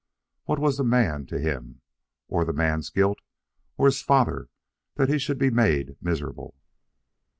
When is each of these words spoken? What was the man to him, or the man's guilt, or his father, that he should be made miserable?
What 0.45 0.57
was 0.57 0.77
the 0.77 0.83
man 0.83 1.27
to 1.27 1.37
him, 1.37 1.81
or 2.27 2.43
the 2.43 2.53
man's 2.53 2.89
guilt, 2.89 3.19
or 3.77 3.85
his 3.85 4.01
father, 4.01 4.49
that 4.95 5.09
he 5.09 5.19
should 5.19 5.37
be 5.37 5.51
made 5.51 5.95
miserable? 6.01 6.55